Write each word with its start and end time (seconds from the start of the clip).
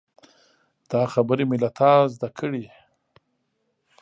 دا 0.91 1.01
خبرې 1.13 1.43
مې 1.49 1.57
له 1.63 1.69
تا 1.77 1.91
زده 2.13 2.29
کړي. 2.37 2.65